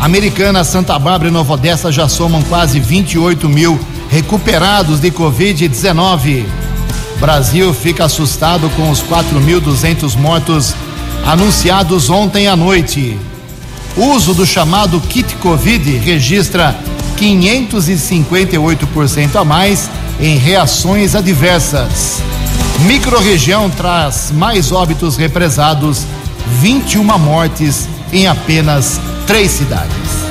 [0.00, 3.80] Americana, Santa Bárbara e Nova Odessa já somam quase 28 mil
[4.10, 6.44] recuperados de Covid-19.
[7.18, 10.74] Brasil fica assustado com os 4.200 mortos
[11.24, 13.16] anunciados ontem à noite.
[13.96, 16.76] Uso do chamado kit Covid registra
[17.16, 19.88] 558% a mais
[20.20, 22.22] em reações adversas.
[22.86, 26.06] Microrregião traz mais óbitos represados,
[26.60, 30.24] 21 mortes em apenas três cidades.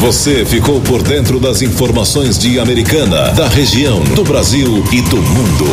[0.00, 5.64] Você ficou por dentro das informações de Americana, da região, do Brasil e do mundo.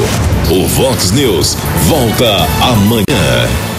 [0.51, 3.78] O Vox News volta amanhã.